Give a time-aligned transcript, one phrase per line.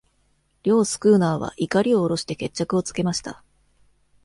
[0.63, 3.43] 両スクーナーは錨を下ろして決着をつけました。